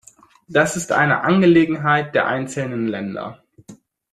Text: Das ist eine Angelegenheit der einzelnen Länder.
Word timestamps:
Das 0.47 0.75
ist 0.77 0.91
eine 0.93 1.21
Angelegenheit 1.25 2.15
der 2.15 2.25
einzelnen 2.25 2.87
Länder. 2.87 3.43